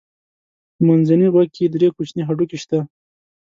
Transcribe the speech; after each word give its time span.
په 0.75 0.81
منځني 0.87 1.27
غوږ 1.33 1.49
کې 1.55 1.65
درې 1.73 1.87
کوچني 1.95 2.21
هډوکي 2.27 2.57
شته. 2.63 2.79